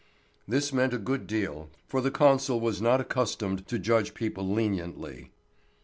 [0.47, 5.29] This meant a good deal, for the consul was not accustomed to judge people leniently.